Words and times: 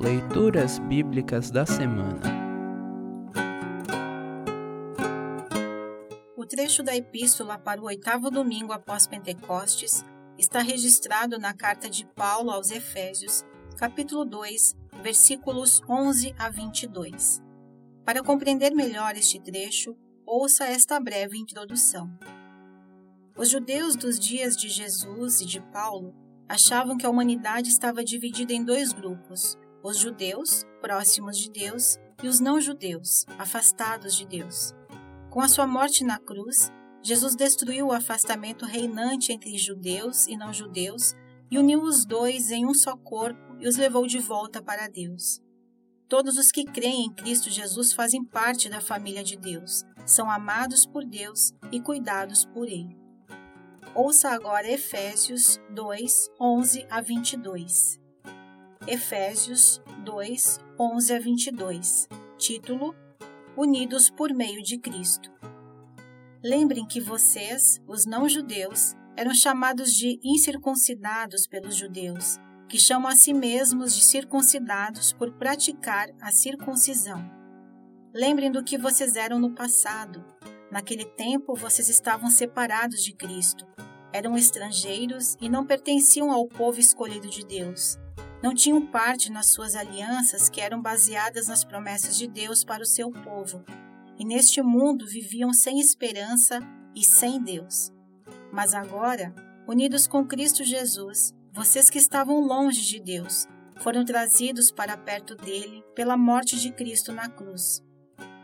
Leituras 0.00 0.78
Bíblicas 0.78 1.50
da 1.50 1.66
Semana 1.66 2.22
O 6.34 6.46
trecho 6.46 6.82
da 6.82 6.96
Epístola 6.96 7.58
para 7.58 7.82
o 7.82 7.84
oitavo 7.84 8.30
domingo 8.30 8.72
após 8.72 9.06
Pentecostes 9.06 10.02
está 10.38 10.62
registrado 10.62 11.38
na 11.38 11.52
carta 11.52 11.90
de 11.90 12.06
Paulo 12.14 12.50
aos 12.50 12.70
Efésios, 12.70 13.44
capítulo 13.76 14.24
2, 14.24 14.74
versículos 15.02 15.82
11 15.86 16.34
a 16.38 16.48
22. 16.48 17.42
Para 18.02 18.22
compreender 18.22 18.70
melhor 18.70 19.14
este 19.16 19.38
trecho, 19.38 19.94
ouça 20.24 20.64
esta 20.64 20.98
breve 20.98 21.36
introdução. 21.36 22.10
Os 23.36 23.50
judeus 23.50 23.96
dos 23.96 24.18
dias 24.18 24.56
de 24.56 24.70
Jesus 24.70 25.42
e 25.42 25.44
de 25.44 25.60
Paulo 25.60 26.14
achavam 26.48 26.96
que 26.96 27.04
a 27.04 27.10
humanidade 27.10 27.68
estava 27.68 28.02
dividida 28.02 28.54
em 28.54 28.64
dois 28.64 28.94
grupos: 28.94 29.58
os 29.82 29.98
judeus, 29.98 30.64
próximos 30.80 31.38
de 31.38 31.50
Deus, 31.50 31.98
e 32.22 32.28
os 32.28 32.40
não-judeus, 32.40 33.24
afastados 33.38 34.14
de 34.14 34.26
Deus. 34.26 34.74
Com 35.30 35.40
a 35.40 35.48
sua 35.48 35.66
morte 35.66 36.04
na 36.04 36.18
cruz, 36.18 36.70
Jesus 37.02 37.34
destruiu 37.34 37.86
o 37.86 37.92
afastamento 37.92 38.66
reinante 38.66 39.32
entre 39.32 39.56
judeus 39.56 40.26
e 40.26 40.36
não-judeus 40.36 41.14
e 41.50 41.58
uniu 41.58 41.82
os 41.82 42.04
dois 42.04 42.50
em 42.50 42.66
um 42.66 42.74
só 42.74 42.96
corpo 42.96 43.56
e 43.58 43.66
os 43.66 43.76
levou 43.76 44.06
de 44.06 44.18
volta 44.18 44.62
para 44.62 44.88
Deus. 44.88 45.40
Todos 46.08 46.36
os 46.36 46.50
que 46.50 46.64
creem 46.64 47.06
em 47.06 47.12
Cristo 47.12 47.48
Jesus 47.48 47.92
fazem 47.92 48.24
parte 48.24 48.68
da 48.68 48.80
família 48.80 49.22
de 49.22 49.36
Deus, 49.36 49.84
são 50.04 50.30
amados 50.30 50.84
por 50.84 51.04
Deus 51.04 51.52
e 51.70 51.80
cuidados 51.80 52.44
por 52.44 52.66
Ele. 52.66 52.98
Ouça 53.94 54.30
agora 54.30 54.70
Efésios 54.70 55.60
2, 55.70 56.28
11 56.40 56.86
a 56.90 57.00
22. 57.00 58.00
Efésios 58.86 59.78
2, 60.04 60.58
11 60.78 61.12
a 61.12 61.18
22. 61.18 62.08
Título: 62.38 62.94
Unidos 63.54 64.08
por 64.08 64.32
meio 64.32 64.62
de 64.62 64.78
Cristo. 64.78 65.30
Lembrem 66.42 66.86
que 66.86 66.98
vocês, 66.98 67.78
os 67.86 68.06
não-judeus, 68.06 68.94
eram 69.18 69.34
chamados 69.34 69.92
de 69.92 70.18
incircuncidados 70.24 71.46
pelos 71.46 71.76
judeus, 71.76 72.38
que 72.70 72.78
chamam 72.78 73.10
a 73.10 73.16
si 73.16 73.34
mesmos 73.34 73.94
de 73.94 74.02
circuncidados 74.02 75.12
por 75.12 75.30
praticar 75.32 76.08
a 76.18 76.32
circuncisão. 76.32 77.22
Lembrem 78.14 78.50
do 78.50 78.64
que 78.64 78.78
vocês 78.78 79.14
eram 79.14 79.38
no 79.38 79.54
passado. 79.54 80.24
Naquele 80.72 81.04
tempo 81.04 81.54
vocês 81.54 81.90
estavam 81.90 82.30
separados 82.30 83.04
de 83.04 83.12
Cristo, 83.12 83.66
eram 84.10 84.38
estrangeiros 84.38 85.36
e 85.38 85.50
não 85.50 85.66
pertenciam 85.66 86.32
ao 86.32 86.48
povo 86.48 86.80
escolhido 86.80 87.28
de 87.28 87.44
Deus. 87.44 87.98
Não 88.42 88.54
tinham 88.54 88.86
parte 88.86 89.30
nas 89.30 89.52
suas 89.52 89.74
alianças 89.74 90.48
que 90.48 90.60
eram 90.60 90.80
baseadas 90.80 91.48
nas 91.48 91.64
promessas 91.64 92.16
de 92.16 92.26
Deus 92.26 92.64
para 92.64 92.82
o 92.82 92.86
seu 92.86 93.10
povo. 93.10 93.64
E 94.18 94.24
neste 94.24 94.62
mundo 94.62 95.06
viviam 95.06 95.52
sem 95.52 95.78
esperança 95.78 96.60
e 96.94 97.04
sem 97.04 97.42
Deus. 97.42 97.92
Mas 98.52 98.74
agora, 98.74 99.34
unidos 99.66 100.06
com 100.06 100.26
Cristo 100.26 100.64
Jesus, 100.64 101.34
vocês 101.52 101.90
que 101.90 101.98
estavam 101.98 102.40
longe 102.40 102.82
de 102.82 103.00
Deus, 103.00 103.46
foram 103.80 104.04
trazidos 104.04 104.70
para 104.70 104.96
perto 104.96 105.34
dele 105.34 105.82
pela 105.94 106.16
morte 106.16 106.58
de 106.58 106.72
Cristo 106.72 107.12
na 107.12 107.28
cruz 107.28 107.82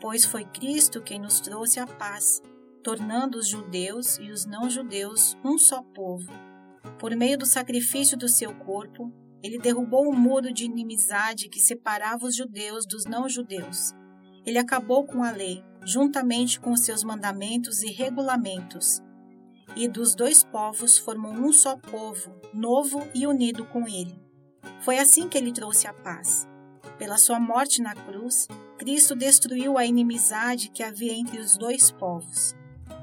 pois 0.00 0.24
foi 0.24 0.44
Cristo 0.44 1.02
quem 1.02 1.20
nos 1.20 1.40
trouxe 1.40 1.80
a 1.80 1.86
paz, 1.86 2.40
tornando 2.82 3.38
os 3.38 3.48
judeus 3.48 4.18
e 4.18 4.30
os 4.30 4.46
não-judeus 4.46 5.36
um 5.44 5.58
só 5.58 5.82
povo. 5.82 6.32
Por 6.98 7.14
meio 7.14 7.38
do 7.38 7.46
sacrifício 7.46 8.16
do 8.16 8.28
seu 8.28 8.54
corpo, 8.54 9.12
ele 9.42 9.58
derrubou 9.58 10.08
o 10.08 10.16
muro 10.16 10.52
de 10.52 10.64
inimizade 10.64 11.48
que 11.48 11.60
separava 11.60 12.26
os 12.26 12.34
judeus 12.34 12.86
dos 12.86 13.04
não-judeus. 13.04 13.92
Ele 14.44 14.58
acabou 14.58 15.04
com 15.04 15.22
a 15.22 15.30
lei, 15.30 15.62
juntamente 15.84 16.58
com 16.58 16.72
os 16.72 16.80
seus 16.80 17.04
mandamentos 17.04 17.82
e 17.82 17.90
regulamentos. 17.90 19.00
E 19.76 19.86
dos 19.86 20.14
dois 20.14 20.42
povos 20.42 20.98
formou 20.98 21.32
um 21.32 21.52
só 21.52 21.76
povo, 21.76 22.34
novo 22.52 23.06
e 23.14 23.26
unido 23.26 23.64
com 23.66 23.86
ele. 23.86 24.20
Foi 24.80 24.98
assim 24.98 25.28
que 25.28 25.38
ele 25.38 25.52
trouxe 25.52 25.86
a 25.86 25.92
paz. 25.92 26.48
Pela 26.98 27.16
sua 27.16 27.38
morte 27.38 27.80
na 27.80 27.94
cruz, 27.94 28.48
Cristo 28.76 29.14
destruiu 29.14 29.78
a 29.78 29.84
inimizade 29.84 30.70
que 30.70 30.82
havia 30.82 31.12
entre 31.12 31.38
os 31.38 31.56
dois 31.56 31.90
povos. 31.90 32.56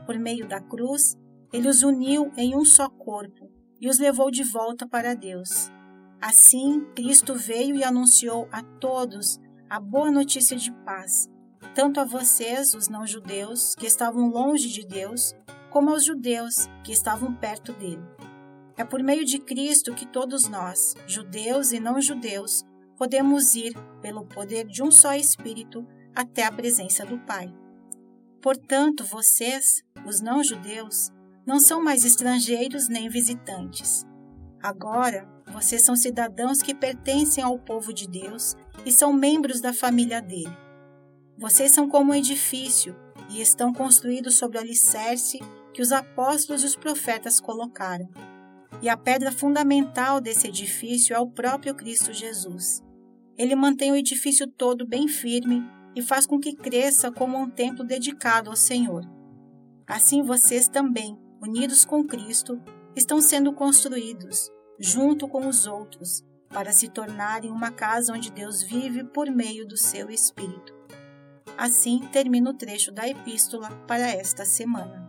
Por 0.06 0.18
meio 0.18 0.48
da 0.48 0.60
cruz, 0.60 1.16
ele 1.54 1.70
os 1.70 1.84
uniu 1.84 2.32
em 2.36 2.56
um 2.56 2.66
só 2.66 2.90
corpo 2.90 3.50
e 3.80 3.88
os 3.88 4.00
levou 4.00 4.30
de 4.30 4.44
volta 4.44 4.88
para 4.88 5.14
Deus. 5.14 5.70
Assim, 6.28 6.84
Cristo 6.96 7.36
veio 7.36 7.76
e 7.76 7.84
anunciou 7.84 8.50
a 8.52 8.64
todos 8.64 9.40
a 9.70 9.80
boa 9.80 10.10
notícia 10.10 10.58
de 10.58 10.72
paz, 10.84 11.30
tanto 11.76 12.00
a 12.00 12.04
vocês, 12.04 12.74
os 12.74 12.88
não-judeus, 12.90 13.76
que 13.76 13.86
estavam 13.86 14.32
longe 14.32 14.70
de 14.70 14.88
Deus, 14.88 15.36
como 15.70 15.92
aos 15.92 16.04
judeus, 16.04 16.68
que 16.84 16.92
estavam 16.92 17.36
perto 17.36 17.74
dele. 17.74 18.02
É 18.76 18.84
por 18.84 19.04
meio 19.04 19.24
de 19.24 19.38
Cristo 19.38 19.94
que 19.94 20.08
todos 20.08 20.50
nós, 20.50 20.96
judeus 21.06 21.72
e 21.72 21.80
não-judeus, 21.80 22.64
podemos 22.98 23.54
ir, 23.54 23.76
pelo 24.02 24.26
poder 24.26 24.66
de 24.66 24.82
um 24.82 24.90
só 24.90 25.14
Espírito, 25.14 25.88
até 26.16 26.44
a 26.44 26.52
presença 26.52 27.06
do 27.06 27.20
Pai. 27.20 27.54
Portanto, 28.42 29.04
vocês, 29.04 29.84
os 30.08 30.22
não-judeus, 30.22 31.12
não 31.46 31.60
são 31.60 31.84
mais 31.84 32.04
estrangeiros 32.04 32.90
nem 32.90 33.10
visitantes. 33.10 34.08
Agora, 34.66 35.30
vocês 35.54 35.84
são 35.84 35.96
cidadãos 35.96 36.60
que 36.60 36.74
pertencem 36.74 37.44
ao 37.44 37.60
povo 37.60 37.94
de 37.94 38.08
Deus 38.08 38.56
e 38.84 38.92
são 38.92 39.14
membros 39.14 39.62
da 39.62 39.72
família 39.72 40.20
dele. 40.20 40.58
Vocês 41.38 41.72
são 41.72 41.88
como 41.88 42.12
um 42.12 42.16
edifício 42.16 42.96
e 43.30 43.40
estão 43.40 43.72
construídos 43.72 44.40
sobre 44.40 44.58
o 44.58 44.62
alicerce 44.62 45.38
que 45.72 45.84
os 45.84 45.92
apóstolos 45.92 46.64
e 46.64 46.66
os 46.66 46.76
profetas 46.76 47.40
colocaram. 47.40 48.10
E 48.82 48.90
a 48.90 48.98
pedra 48.98 49.32
fundamental 49.32 50.20
desse 50.20 50.48
edifício 50.48 51.16
é 51.16 51.20
o 51.20 51.30
próprio 51.30 51.76
Cristo 51.76 52.12
Jesus. 52.12 52.82
Ele 53.38 53.54
mantém 53.54 53.92
o 53.92 53.96
edifício 53.96 54.48
todo 54.48 54.88
bem 54.88 55.08
firme 55.08 55.64
e 55.96 56.02
faz 56.02 56.26
com 56.26 56.40
que 56.40 56.56
cresça 56.56 57.12
como 57.12 57.38
um 57.38 57.48
templo 57.48 57.86
dedicado 57.86 58.50
ao 58.50 58.56
Senhor. 58.56 59.04
Assim 59.86 60.24
vocês 60.24 60.68
também, 60.68 61.16
unidos 61.40 61.86
com 61.86 62.04
Cristo, 62.04 62.60
estão 62.96 63.22
sendo 63.22 63.54
construídos, 63.54 64.50
junto 64.80 65.28
com 65.28 65.48
os 65.48 65.66
outros, 65.66 66.24
para 66.50 66.72
se 66.72 66.90
tornarem 66.90 67.52
uma 67.52 67.72
casa 67.72 68.14
onde 68.14 68.32
Deus 68.32 68.62
vive 68.62 69.04
por 69.04 69.30
meio 69.30 69.68
do 69.68 69.78
seu 69.78 70.10
Espírito. 70.10 70.74
Assim 71.58 72.00
termina 72.12 72.50
o 72.50 72.54
trecho 72.54 72.92
da 72.92 73.08
epístola 73.08 73.70
para 73.88 74.10
esta 74.10 74.46
semana. 74.46 75.06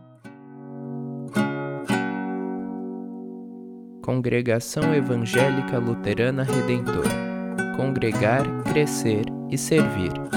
Congregação 4.01 4.93
Evangélica 4.93 5.77
Luterana 5.77 6.43
Redentor 6.43 7.05
Congregar, 7.77 8.43
Crescer 8.63 9.25
e 9.51 9.57
Servir. 9.57 10.36